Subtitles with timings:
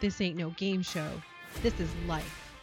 [0.00, 1.10] This ain't no game show.
[1.62, 2.54] This is life.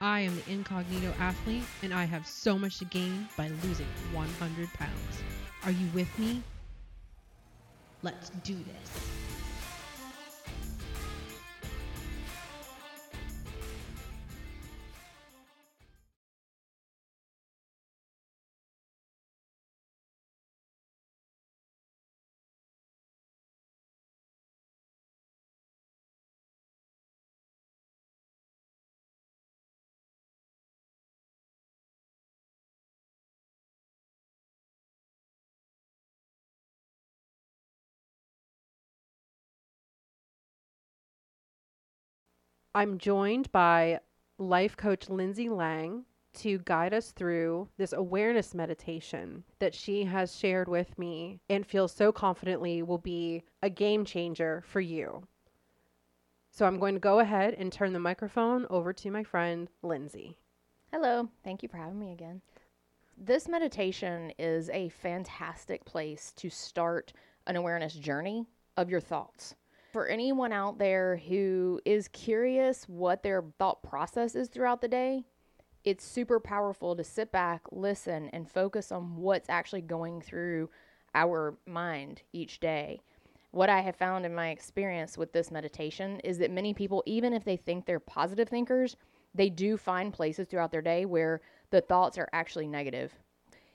[0.00, 4.72] I am the incognito athlete, and I have so much to gain by losing 100
[4.72, 5.22] pounds.
[5.64, 6.42] Are you with me?
[8.02, 9.33] Let's do this.
[42.76, 44.00] I'm joined by
[44.36, 50.66] life coach Lindsay Lang to guide us through this awareness meditation that she has shared
[50.66, 55.22] with me and feels so confidently will be a game changer for you.
[56.50, 60.36] So I'm going to go ahead and turn the microphone over to my friend Lindsay.
[60.92, 62.42] Hello, thank you for having me again.
[63.16, 67.12] This meditation is a fantastic place to start
[67.46, 69.54] an awareness journey of your thoughts
[69.94, 75.22] for anyone out there who is curious what their thought process is throughout the day,
[75.84, 80.68] it's super powerful to sit back, listen, and focus on what's actually going through
[81.14, 83.02] our mind each day.
[83.52, 87.32] What I have found in my experience with this meditation is that many people, even
[87.32, 88.96] if they think they're positive thinkers,
[89.32, 93.12] they do find places throughout their day where the thoughts are actually negative.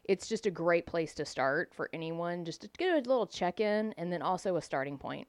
[0.03, 3.61] It's just a great place to start for anyone, just to get a little check
[3.61, 5.25] in and then also a starting point.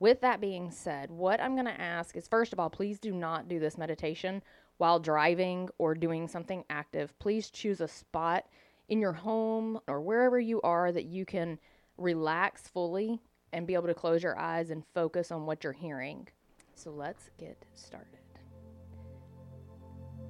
[0.00, 3.12] With that being said, what I'm going to ask is first of all, please do
[3.12, 4.42] not do this meditation
[4.76, 7.18] while driving or doing something active.
[7.18, 8.44] Please choose a spot
[8.88, 11.58] in your home or wherever you are that you can
[11.96, 13.20] relax fully
[13.52, 16.28] and be able to close your eyes and focus on what you're hearing.
[16.74, 18.20] So let's get started.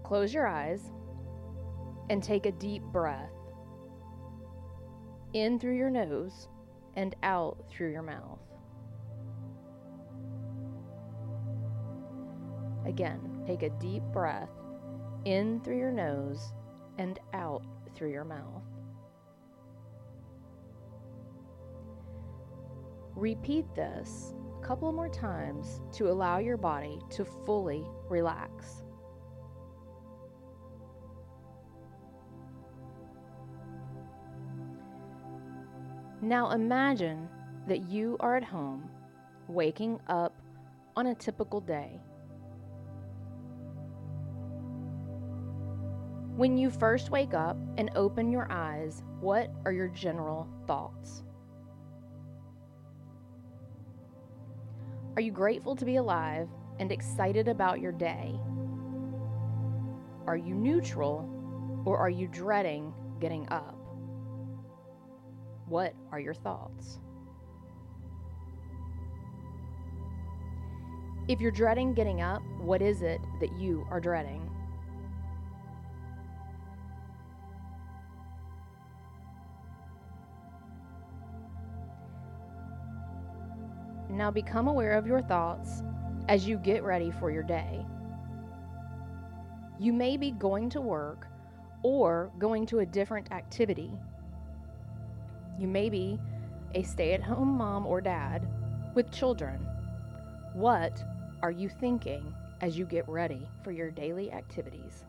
[0.03, 0.81] Close your eyes
[2.09, 3.29] and take a deep breath
[5.35, 6.49] in through your nose
[6.97, 8.48] and out through your mouth.
[12.89, 14.49] Again, take a deep breath
[15.27, 16.55] in through your nose
[16.97, 17.63] and out
[17.95, 18.63] through your mouth.
[23.15, 28.85] Repeat this a couple more times to allow your body to fully relax.
[36.23, 37.29] Now imagine
[37.67, 38.89] that you are at home,
[39.47, 40.41] waking up
[40.97, 42.01] on a typical day.
[46.39, 51.25] When you first wake up and open your eyes, what are your general thoughts?
[55.17, 58.39] Are you grateful to be alive and excited about your day?
[60.29, 61.29] Are you neutral
[61.85, 63.75] or are you dreading getting up?
[65.67, 67.01] What are your thoughts?
[71.27, 74.48] If you're dreading getting up, what is it that you are dreading?
[84.19, 85.85] Now become aware of your thoughts
[86.27, 87.87] as you get ready for your day.
[89.79, 91.29] You may be going to work
[91.85, 93.93] or going to a different activity.
[95.57, 96.19] You may be
[96.75, 98.49] a stay at home mom or dad
[98.97, 99.65] with children.
[100.53, 101.01] What
[101.41, 105.05] are you thinking as you get ready for your daily activities?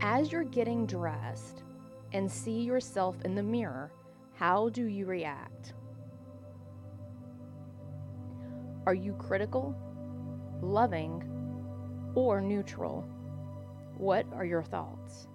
[0.00, 1.64] As you're getting dressed,
[2.12, 3.92] and see yourself in the mirror,
[4.34, 5.74] how do you react?
[8.86, 9.76] Are you critical,
[10.62, 11.22] loving,
[12.14, 13.02] or neutral?
[13.96, 15.28] What are your thoughts?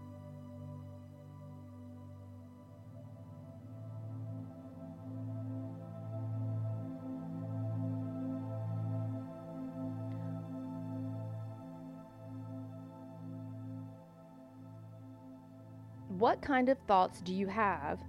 [16.19, 17.99] What kind of thoughts do you have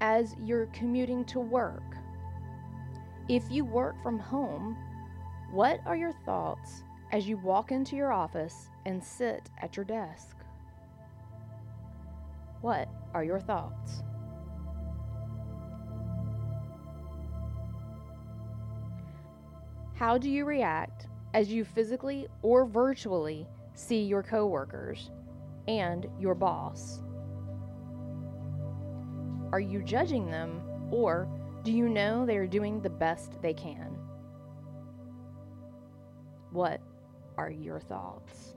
[0.00, 1.82] as you're commuting to work?
[3.28, 4.76] If you work from home,
[5.50, 6.82] what are your thoughts
[7.12, 10.36] as you walk into your office and sit at your desk?
[12.62, 14.02] What are your thoughts?
[19.94, 25.10] How do you react as you physically or virtually see your coworkers
[25.66, 27.02] and your boss?
[29.52, 31.28] Are you judging them, or
[31.64, 33.98] do you know they are doing the best they can?
[36.50, 36.80] What
[37.36, 38.54] are your thoughts?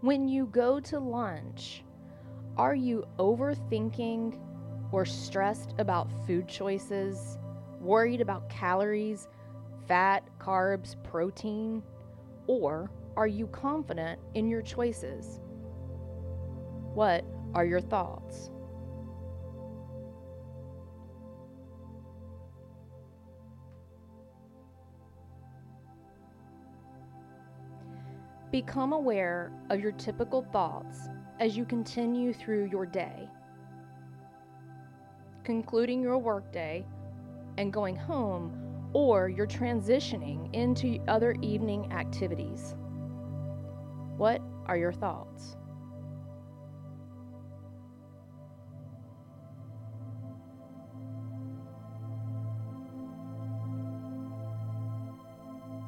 [0.00, 1.84] When you go to lunch,
[2.56, 4.36] are you overthinking
[4.90, 7.38] or stressed about food choices,
[7.80, 9.28] worried about calories,
[9.86, 11.82] fat, carbs, protein?
[12.46, 15.40] Or are you confident in your choices?
[16.94, 17.24] What
[17.54, 18.50] are your thoughts?
[28.50, 31.08] Become aware of your typical thoughts
[31.40, 33.26] as you continue through your day.
[35.42, 36.84] Concluding your workday
[37.56, 38.61] and going home,
[38.92, 42.74] or you're transitioning into other evening activities.
[44.16, 45.56] What are your thoughts?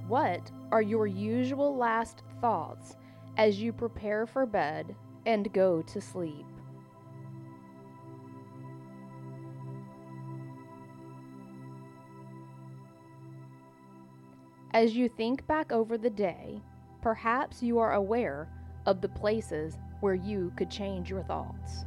[0.08, 2.96] What are your usual last thoughts
[3.36, 4.94] as you prepare for bed
[5.26, 6.53] and go to sleep?
[14.74, 16.60] As you think back over the day,
[17.00, 18.48] perhaps you are aware
[18.86, 21.84] of the places where you could change your thoughts.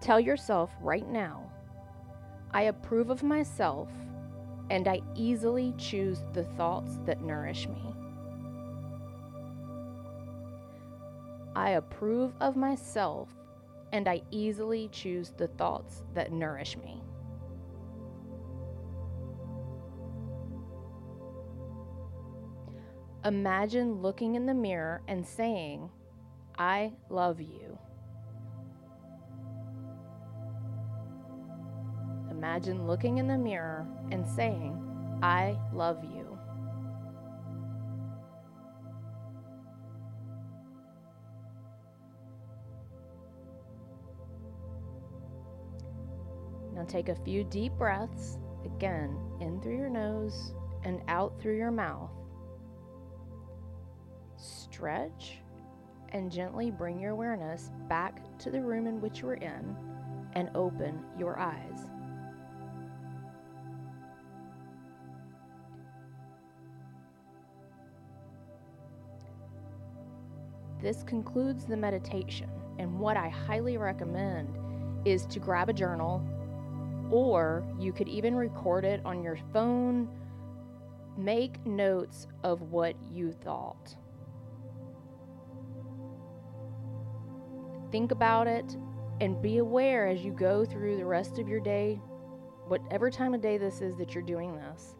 [0.00, 1.48] Tell yourself right now
[2.50, 3.90] I approve of myself
[4.70, 7.94] and I easily choose the thoughts that nourish me.
[11.54, 13.28] I approve of myself
[13.92, 17.05] and I easily choose the thoughts that nourish me.
[23.24, 25.90] Imagine looking in the mirror and saying,
[26.58, 27.78] I love you.
[32.30, 34.78] Imagine looking in the mirror and saying,
[35.22, 36.38] I love you.
[46.74, 50.52] Now take a few deep breaths, again, in through your nose
[50.84, 52.10] and out through your mouth.
[54.76, 55.38] Stretch
[56.10, 59.74] and gently bring your awareness back to the room in which you are in
[60.34, 61.88] and open your eyes.
[70.82, 74.58] This concludes the meditation, and what I highly recommend
[75.06, 76.22] is to grab a journal,
[77.10, 80.06] or you could even record it on your phone.
[81.16, 83.96] Make notes of what you thought.
[87.96, 88.76] Think about it
[89.22, 91.98] and be aware as you go through the rest of your day,
[92.66, 94.96] whatever time of day this is that you're doing this,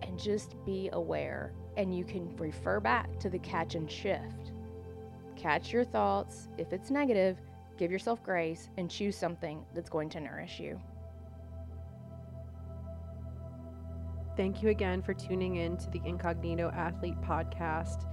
[0.00, 4.52] and just be aware and you can refer back to the catch and shift.
[5.36, 6.48] Catch your thoughts.
[6.56, 7.36] If it's negative,
[7.76, 10.80] give yourself grace and choose something that's going to nourish you.
[14.38, 18.06] Thank you again for tuning in to the Incognito Athlete podcast.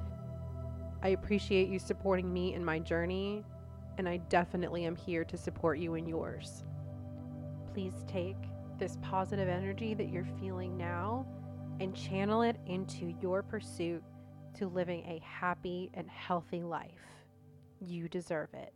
[1.05, 3.43] I appreciate you supporting me in my journey,
[3.99, 6.63] and I definitely am here to support you in yours.
[7.71, 8.37] Please take
[8.79, 11.27] this positive energy that you're feeling now
[11.79, 14.01] and channel it into your pursuit
[14.55, 16.89] to living a happy and healthy life.
[17.79, 18.73] You deserve it.